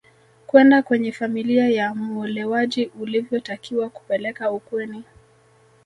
kwenda 0.47 0.81
kwenye 0.81 1.11
familia 1.11 1.69
ya 1.69 1.95
muolewaji 1.95 2.85
ulivyotakiwa 2.85 3.89
kupeleka 3.89 4.51
ukweni 4.51 5.03